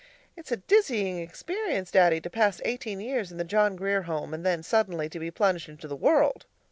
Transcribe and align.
It's 0.35 0.51
a 0.51 0.57
dizzying 0.57 1.19
experience, 1.19 1.91
Daddy, 1.91 2.19
to 2.21 2.29
pass 2.31 2.59
eighteen 2.65 3.01
years 3.01 3.31
in 3.31 3.37
the 3.37 3.43
John 3.43 3.75
Grier 3.75 4.01
Home, 4.05 4.33
and 4.33 4.43
then 4.43 4.63
suddenly 4.63 5.07
to 5.09 5.19
be 5.19 5.29
plunged 5.29 5.69
into 5.69 5.87
the 5.87 5.95
WORLD. 5.95 6.47